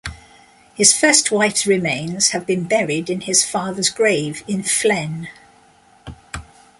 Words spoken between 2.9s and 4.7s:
in his father's grave in